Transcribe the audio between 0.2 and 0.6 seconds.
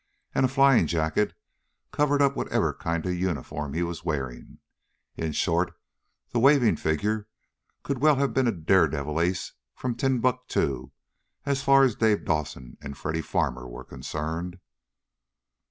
And a